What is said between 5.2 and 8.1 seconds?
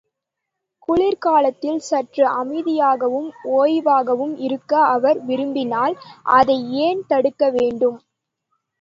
விரும்பினால், அதை ஏன் தடுக்க வேண்டும்?